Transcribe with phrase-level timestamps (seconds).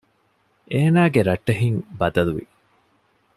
[0.71, 2.45] އޭނާގެ ރައްޓެހިން ބަދަލުވި